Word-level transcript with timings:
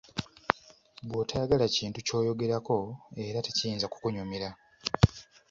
Bw'otayagala 1.07 1.65
kintu 1.75 1.99
ky'oyogerako 2.07 2.77
era 3.25 3.39
tekiyinza 3.45 3.85
kukunyumira. 3.89 4.49